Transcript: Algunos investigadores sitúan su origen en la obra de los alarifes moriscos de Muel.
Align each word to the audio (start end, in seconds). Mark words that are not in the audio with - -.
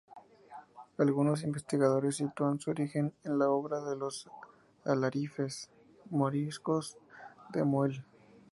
Algunos 0.97 1.43
investigadores 1.43 2.15
sitúan 2.15 2.59
su 2.59 2.71
origen 2.71 3.13
en 3.23 3.37
la 3.37 3.49
obra 3.51 3.81
de 3.81 3.95
los 3.95 4.31
alarifes 4.83 5.69
moriscos 6.09 6.97
de 7.53 7.63
Muel. 7.63 8.03